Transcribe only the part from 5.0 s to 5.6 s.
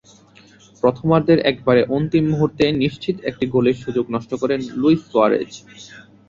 Suarez.